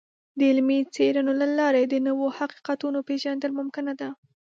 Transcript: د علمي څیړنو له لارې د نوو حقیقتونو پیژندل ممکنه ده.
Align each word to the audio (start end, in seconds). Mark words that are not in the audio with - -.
د 0.37 0.39
علمي 0.49 0.79
څیړنو 0.95 1.31
له 1.41 1.47
لارې 1.59 1.83
د 1.87 1.95
نوو 2.07 2.25
حقیقتونو 2.37 2.99
پیژندل 3.07 3.51
ممکنه 3.59 3.93
ده. 4.01 4.09